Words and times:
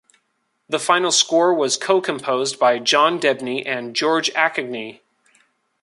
The 0.67 0.79
final 0.79 1.11
score 1.11 1.53
was 1.53 1.77
co-composed 1.77 2.57
by 2.57 2.79
John 2.79 3.19
Debney 3.19 3.61
and 3.67 3.95
George 3.95 4.31
Acogny. 4.33 5.01